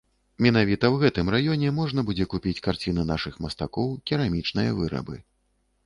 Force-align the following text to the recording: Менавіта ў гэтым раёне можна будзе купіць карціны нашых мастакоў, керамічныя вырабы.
Менавіта 0.45 0.85
ў 0.93 1.03
гэтым 1.03 1.27
раёне 1.35 1.69
можна 1.81 2.05
будзе 2.09 2.27
купіць 2.33 2.63
карціны 2.69 3.07
нашых 3.13 3.39
мастакоў, 3.47 3.97
керамічныя 4.13 4.71
вырабы. 4.81 5.15